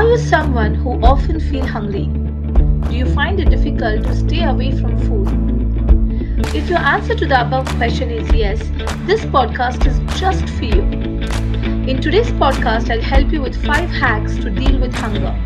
Are 0.00 0.08
you 0.08 0.16
someone 0.16 0.74
who 0.74 0.92
often 1.04 1.38
feel 1.38 1.66
hungry? 1.66 2.06
Do 2.88 2.96
you 2.96 3.04
find 3.14 3.38
it 3.38 3.50
difficult 3.50 4.02
to 4.04 4.14
stay 4.14 4.44
away 4.44 4.70
from 4.72 4.96
food? 4.96 6.46
If 6.56 6.70
your 6.70 6.78
answer 6.78 7.14
to 7.16 7.26
the 7.26 7.38
above 7.38 7.68
question 7.76 8.10
is 8.10 8.32
yes, 8.32 8.60
this 9.04 9.26
podcast 9.26 9.86
is 9.86 9.98
just 10.18 10.48
for 10.54 10.64
you. 10.64 10.80
In 11.86 12.00
today's 12.00 12.32
podcast, 12.32 12.90
I'll 12.90 13.02
help 13.02 13.30
you 13.30 13.42
with 13.42 13.62
5 13.62 13.90
hacks 13.90 14.36
to 14.36 14.48
deal 14.48 14.80
with 14.80 14.94
hunger. 14.94 15.36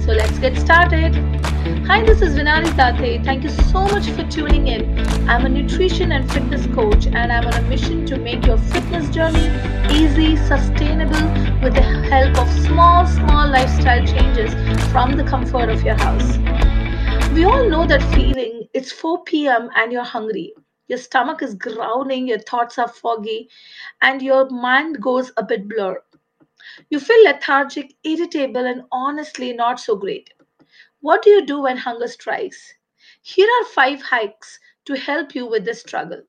So 0.00 0.12
let's 0.12 0.38
get 0.38 0.56
started. 0.56 1.37
Hi, 1.68 2.02
this 2.02 2.22
is 2.22 2.34
Vinali 2.34 2.74
Date. 2.98 3.24
Thank 3.24 3.44
you 3.44 3.50
so 3.50 3.82
much 3.88 4.08
for 4.08 4.24
tuning 4.24 4.68
in. 4.68 4.98
I'm 5.28 5.44
a 5.44 5.50
nutrition 5.50 6.12
and 6.12 6.30
fitness 6.32 6.66
coach, 6.74 7.06
and 7.06 7.30
I'm 7.30 7.46
on 7.46 7.52
a 7.52 7.60
mission 7.68 8.06
to 8.06 8.16
make 8.16 8.46
your 8.46 8.56
fitness 8.56 9.10
journey 9.10 9.50
easy, 9.92 10.36
sustainable, 10.36 11.20
with 11.62 11.74
the 11.74 11.82
help 11.82 12.38
of 12.38 12.50
small, 12.64 13.06
small 13.06 13.46
lifestyle 13.50 14.02
changes 14.06 14.54
from 14.92 15.12
the 15.18 15.24
comfort 15.24 15.68
of 15.68 15.82
your 15.82 15.96
house. 15.96 16.38
We 17.34 17.44
all 17.44 17.68
know 17.68 17.86
that 17.86 18.02
feeling. 18.14 18.66
It's 18.72 18.90
4 18.90 19.24
p.m. 19.24 19.68
and 19.76 19.92
you're 19.92 20.04
hungry. 20.04 20.54
Your 20.86 20.98
stomach 20.98 21.42
is 21.42 21.54
growling, 21.54 22.28
your 22.28 22.38
thoughts 22.38 22.78
are 22.78 22.88
foggy, 22.88 23.50
and 24.00 24.22
your 24.22 24.48
mind 24.48 25.02
goes 25.02 25.32
a 25.36 25.44
bit 25.44 25.68
blur. 25.68 26.02
You 26.88 26.98
feel 26.98 27.24
lethargic, 27.24 27.92
irritable, 28.04 28.64
and 28.64 28.84
honestly 28.90 29.52
not 29.52 29.80
so 29.80 29.96
great. 29.96 30.30
What 31.00 31.22
do 31.22 31.30
you 31.30 31.44
do 31.44 31.62
when 31.62 31.78
hunger 31.78 32.06
strikes? 32.06 32.74
Here 33.20 33.48
are 33.60 33.64
five 33.64 34.00
hacks 34.00 34.60
to 34.84 34.94
help 34.94 35.34
you 35.34 35.44
with 35.44 35.64
this 35.64 35.80
struggle. 35.80 36.22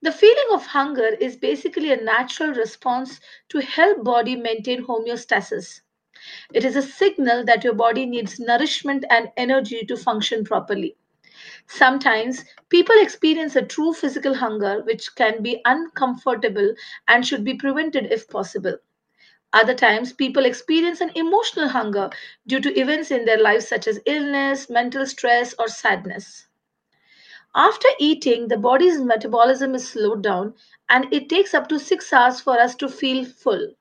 The 0.00 0.10
feeling 0.10 0.46
of 0.52 0.68
hunger 0.68 1.08
is 1.20 1.36
basically 1.36 1.92
a 1.92 2.02
natural 2.02 2.54
response 2.54 3.20
to 3.50 3.60
help 3.60 4.02
body 4.04 4.34
maintain 4.34 4.86
homeostasis. 4.86 5.82
It 6.54 6.64
is 6.64 6.76
a 6.76 6.82
signal 6.82 7.44
that 7.46 7.64
your 7.64 7.74
body 7.74 8.06
needs 8.06 8.40
nourishment 8.40 9.04
and 9.10 9.32
energy 9.36 9.84
to 9.86 9.96
function 9.96 10.44
properly. 10.44 10.96
Sometimes 11.68 12.44
people 12.70 12.96
experience 13.00 13.56
a 13.56 13.62
true 13.62 13.94
physical 13.94 14.34
hunger 14.34 14.82
which 14.84 15.14
can 15.16 15.42
be 15.42 15.62
uncomfortable 15.64 16.74
and 17.08 17.26
should 17.26 17.44
be 17.44 17.54
prevented 17.54 18.12
if 18.12 18.28
possible. 18.28 18.78
Other 19.56 19.74
times, 19.74 20.12
people 20.12 20.44
experience 20.44 21.00
an 21.00 21.12
emotional 21.14 21.68
hunger 21.68 22.10
due 22.46 22.60
to 22.60 22.78
events 22.78 23.10
in 23.10 23.24
their 23.24 23.38
lives 23.38 23.66
such 23.66 23.86
as 23.86 23.98
illness, 24.04 24.68
mental 24.68 25.06
stress, 25.06 25.54
or 25.58 25.66
sadness. 25.66 26.46
After 27.54 27.88
eating, 27.98 28.48
the 28.48 28.58
body's 28.58 29.00
metabolism 29.00 29.74
is 29.74 29.88
slowed 29.88 30.22
down 30.22 30.52
and 30.90 31.10
it 31.10 31.30
takes 31.30 31.54
up 31.54 31.68
to 31.70 31.78
six 31.78 32.12
hours 32.12 32.38
for 32.38 32.60
us 32.60 32.74
to 32.76 32.88
feel 32.88 33.24
full. 33.24 33.72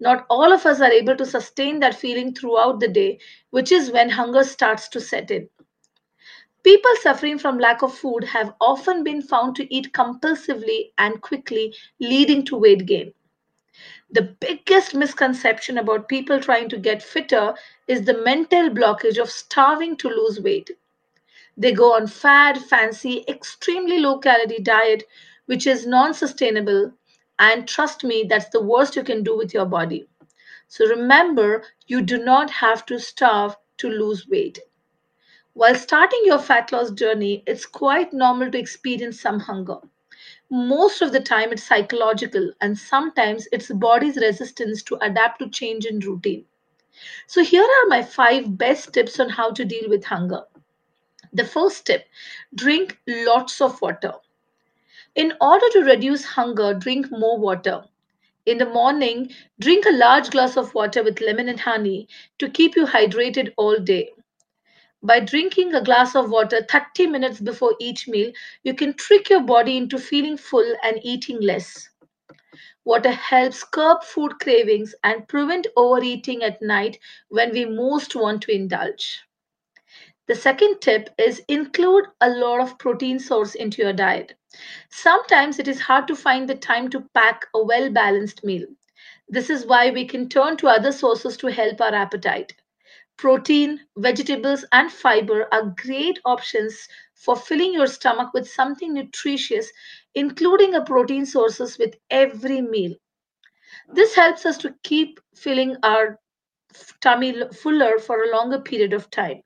Not 0.00 0.24
all 0.30 0.50
of 0.50 0.64
us 0.64 0.80
are 0.80 0.90
able 0.90 1.16
to 1.16 1.26
sustain 1.26 1.80
that 1.80 1.94
feeling 1.94 2.34
throughout 2.34 2.80
the 2.80 2.88
day, 2.88 3.20
which 3.50 3.70
is 3.70 3.90
when 3.92 4.08
hunger 4.08 4.44
starts 4.44 4.88
to 4.88 5.00
set 5.02 5.30
in. 5.30 5.50
People 6.62 6.92
suffering 7.02 7.38
from 7.38 7.58
lack 7.58 7.82
of 7.82 7.94
food 7.94 8.24
have 8.24 8.54
often 8.62 9.04
been 9.04 9.20
found 9.20 9.56
to 9.56 9.74
eat 9.74 9.92
compulsively 9.92 10.92
and 10.96 11.20
quickly, 11.20 11.74
leading 12.00 12.46
to 12.46 12.56
weight 12.56 12.86
gain. 12.86 13.12
The 14.10 14.22
biggest 14.22 14.94
misconception 14.94 15.78
about 15.78 16.08
people 16.08 16.40
trying 16.40 16.68
to 16.70 16.78
get 16.78 17.02
fitter 17.02 17.54
is 17.86 18.04
the 18.04 18.16
mental 18.22 18.70
blockage 18.70 19.18
of 19.18 19.30
starving 19.30 19.96
to 19.98 20.08
lose 20.08 20.40
weight. 20.40 20.70
They 21.56 21.72
go 21.72 21.94
on 21.94 22.06
fad, 22.06 22.58
fancy, 22.58 23.24
extremely 23.28 23.98
low 23.98 24.18
calorie 24.18 24.60
diet, 24.60 25.04
which 25.46 25.66
is 25.66 25.86
non 25.86 26.14
sustainable. 26.14 26.92
And 27.38 27.66
trust 27.68 28.04
me, 28.04 28.24
that's 28.28 28.48
the 28.50 28.62
worst 28.62 28.96
you 28.96 29.02
can 29.02 29.22
do 29.22 29.36
with 29.36 29.52
your 29.52 29.66
body. 29.66 30.08
So 30.68 30.86
remember, 30.86 31.64
you 31.86 32.02
do 32.02 32.18
not 32.18 32.50
have 32.50 32.86
to 32.86 32.98
starve 32.98 33.56
to 33.78 33.88
lose 33.88 34.28
weight. 34.28 34.60
While 35.54 35.74
starting 35.74 36.22
your 36.24 36.38
fat 36.38 36.70
loss 36.72 36.90
journey, 36.92 37.42
it's 37.46 37.66
quite 37.66 38.12
normal 38.12 38.50
to 38.52 38.58
experience 38.58 39.20
some 39.20 39.40
hunger 39.40 39.78
most 40.50 41.02
of 41.02 41.12
the 41.12 41.20
time 41.20 41.52
it's 41.52 41.64
psychological 41.64 42.52
and 42.60 42.78
sometimes 42.78 43.48
it's 43.52 43.68
the 43.68 43.74
body's 43.74 44.16
resistance 44.16 44.82
to 44.84 44.96
adapt 45.02 45.40
to 45.40 45.48
change 45.48 45.86
in 45.86 46.00
routine. 46.00 46.44
So 47.26 47.42
here 47.44 47.62
are 47.64 47.88
my 47.88 48.02
five 48.02 48.56
best 48.58 48.92
tips 48.92 49.20
on 49.20 49.30
how 49.30 49.50
to 49.52 49.64
deal 49.64 49.88
with 49.88 50.04
hunger. 50.04 50.42
The 51.32 51.44
first 51.44 51.86
tip 51.86 52.06
drink 52.54 52.98
lots 53.06 53.60
of 53.60 53.80
water. 53.82 54.14
In 55.14 55.32
order 55.40 55.66
to 55.72 55.84
reduce 55.84 56.24
hunger 56.24 56.74
drink 56.74 57.10
more 57.10 57.38
water. 57.38 57.84
In 58.46 58.58
the 58.58 58.66
morning 58.66 59.32
drink 59.60 59.86
a 59.86 59.92
large 59.92 60.30
glass 60.30 60.56
of 60.56 60.74
water 60.74 61.02
with 61.02 61.20
lemon 61.20 61.48
and 61.48 61.60
honey 61.60 62.08
to 62.38 62.48
keep 62.48 62.76
you 62.76 62.86
hydrated 62.86 63.52
all 63.56 63.78
day 63.78 64.10
by 65.02 65.20
drinking 65.20 65.74
a 65.74 65.82
glass 65.82 66.14
of 66.14 66.30
water 66.30 66.64
30 66.68 67.06
minutes 67.06 67.40
before 67.40 67.76
each 67.80 68.08
meal, 68.08 68.32
you 68.62 68.74
can 68.74 68.94
trick 68.94 69.30
your 69.30 69.42
body 69.42 69.76
into 69.76 69.98
feeling 69.98 70.36
full 70.36 70.74
and 70.82 71.00
eating 71.02 71.40
less. 71.40 71.88
Water 72.84 73.12
helps 73.12 73.64
curb 73.64 74.02
food 74.02 74.40
cravings 74.40 74.94
and 75.04 75.28
prevent 75.28 75.66
overeating 75.76 76.42
at 76.42 76.62
night 76.62 76.98
when 77.28 77.52
we 77.52 77.64
most 77.64 78.14
want 78.16 78.42
to 78.42 78.52
indulge. 78.52 79.22
The 80.26 80.34
second 80.34 80.80
tip 80.80 81.08
is 81.18 81.40
include 81.48 82.04
a 82.20 82.28
lot 82.28 82.60
of 82.60 82.78
protein 82.78 83.18
source 83.18 83.54
into 83.54 83.82
your 83.82 83.92
diet. 83.92 84.34
Sometimes 84.90 85.58
it 85.58 85.68
is 85.68 85.80
hard 85.80 86.06
to 86.08 86.14
find 86.14 86.48
the 86.48 86.54
time 86.54 86.90
to 86.90 87.00
pack 87.14 87.46
a 87.54 87.64
well 87.64 87.90
balanced 87.90 88.44
meal. 88.44 88.66
This 89.28 89.50
is 89.50 89.66
why 89.66 89.90
we 89.90 90.06
can 90.06 90.28
turn 90.28 90.56
to 90.58 90.68
other 90.68 90.92
sources 90.92 91.36
to 91.38 91.48
help 91.48 91.80
our 91.80 91.94
appetite. 91.94 92.54
Protein, 93.18 93.80
vegetables, 93.96 94.64
and 94.72 94.92
fiber 94.92 95.48
are 95.52 95.74
great 95.76 96.18
options 96.24 96.88
for 97.14 97.36
filling 97.36 97.72
your 97.74 97.86
stomach 97.86 98.32
with 98.32 98.48
something 98.48 98.94
nutritious, 98.94 99.70
including 100.14 100.74
a 100.74 100.84
protein 100.84 101.26
sources 101.26 101.78
with 101.78 101.96
every 102.10 102.60
meal. 102.60 102.94
This 103.88 104.14
helps 104.14 104.46
us 104.46 104.58
to 104.58 104.74
keep 104.82 105.20
filling 105.34 105.76
our 105.82 106.20
tummy 107.00 107.34
fuller 107.52 107.98
for 107.98 108.22
a 108.22 108.30
longer 108.30 108.60
period 108.60 108.92
of 108.92 109.10
time. 109.10 109.42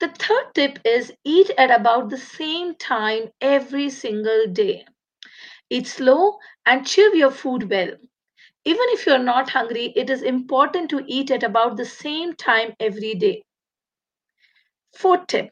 The 0.00 0.08
third 0.08 0.54
tip 0.54 0.78
is 0.84 1.12
eat 1.24 1.50
at 1.58 1.70
about 1.70 2.08
the 2.10 2.18
same 2.18 2.74
time 2.76 3.30
every 3.40 3.90
single 3.90 4.46
day. 4.46 4.86
Eat 5.70 5.86
slow 5.86 6.38
and 6.66 6.86
chew 6.86 7.16
your 7.16 7.30
food 7.30 7.70
well. 7.70 7.92
Even 8.68 8.84
if 8.90 9.06
you're 9.06 9.18
not 9.18 9.48
hungry, 9.48 9.94
it 9.96 10.10
is 10.10 10.20
important 10.20 10.90
to 10.90 11.02
eat 11.06 11.30
at 11.30 11.42
about 11.42 11.78
the 11.78 11.86
same 11.86 12.34
time 12.34 12.74
every 12.78 13.14
day. 13.14 13.42
Fourth 14.94 15.26
tip 15.26 15.48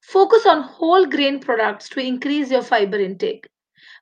focus 0.00 0.46
on 0.46 0.62
whole 0.62 1.06
grain 1.06 1.38
products 1.38 1.88
to 1.90 2.00
increase 2.00 2.50
your 2.50 2.62
fiber 2.62 2.98
intake. 2.98 3.46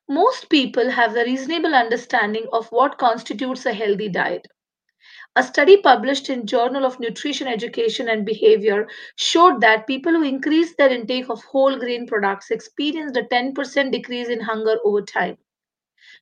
Most 0.07 0.49
people 0.49 0.89
have 0.89 1.15
a 1.15 1.25
reasonable 1.25 1.75
understanding 1.75 2.47
of 2.51 2.67
what 2.71 2.97
constitutes 2.97 3.67
a 3.67 3.73
healthy 3.73 4.09
diet. 4.09 4.47
A 5.35 5.43
study 5.43 5.79
published 5.83 6.27
in 6.31 6.47
Journal 6.47 6.85
of 6.85 6.99
Nutrition 6.99 7.47
Education 7.47 8.09
and 8.09 8.25
Behavior 8.25 8.87
showed 9.15 9.61
that 9.61 9.85
people 9.85 10.13
who 10.13 10.23
increased 10.23 10.75
their 10.77 10.89
intake 10.89 11.29
of 11.29 11.43
whole 11.43 11.77
grain 11.77 12.07
products 12.07 12.49
experienced 12.49 13.15
a 13.15 13.25
10% 13.31 13.91
decrease 13.91 14.27
in 14.27 14.39
hunger 14.39 14.77
over 14.83 15.03
time 15.03 15.37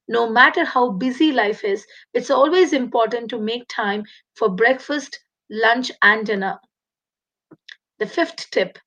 no 0.07 0.29
matter 0.29 0.65
how 0.65 0.91
busy 0.91 1.31
life 1.31 1.63
is, 1.63 1.85
it's 2.13 2.29
always 2.31 2.73
important 2.73 3.29
to 3.31 3.39
make 3.39 3.67
time 3.67 4.05
for 4.35 4.49
breakfast, 4.49 5.19
lunch, 5.49 5.91
and 6.01 6.25
dinner. 6.25 6.59
The 7.99 8.07
fifth 8.07 8.49
tip 8.49 8.79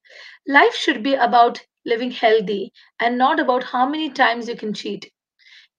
life 0.46 0.74
should 0.74 1.02
be 1.02 1.14
about 1.14 1.64
living 1.84 2.10
healthy 2.10 2.72
and 2.98 3.16
not 3.18 3.38
about 3.38 3.64
how 3.64 3.86
many 3.88 4.10
times 4.10 4.48
you 4.48 4.56
can 4.56 4.74
cheat. 4.74 5.12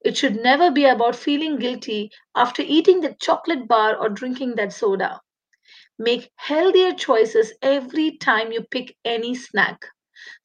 It 0.03 0.17
should 0.17 0.35
never 0.43 0.71
be 0.71 0.85
about 0.85 1.15
feeling 1.15 1.57
guilty 1.59 2.11
after 2.35 2.63
eating 2.63 3.01
that 3.01 3.19
chocolate 3.19 3.67
bar 3.67 3.95
or 3.95 4.09
drinking 4.09 4.55
that 4.55 4.73
soda. 4.73 5.21
Make 5.97 6.31
healthier 6.35 6.93
choices 6.93 7.53
every 7.61 8.17
time 8.17 8.51
you 8.51 8.63
pick 8.63 8.97
any 9.05 9.35
snack. 9.35 9.85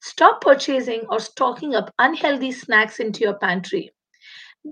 Stop 0.01 0.41
purchasing 0.41 1.05
or 1.09 1.19
stocking 1.19 1.75
up 1.75 1.93
unhealthy 1.99 2.51
snacks 2.53 2.99
into 2.99 3.21
your 3.21 3.39
pantry. 3.39 3.91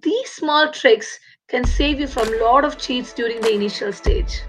These 0.01 0.31
small 0.31 0.71
tricks 0.71 1.19
can 1.47 1.63
save 1.63 2.01
you 2.01 2.07
from 2.07 2.27
a 2.27 2.35
lot 2.43 2.65
of 2.65 2.77
cheats 2.77 3.13
during 3.13 3.39
the 3.39 3.53
initial 3.53 3.93
stage. 3.93 4.41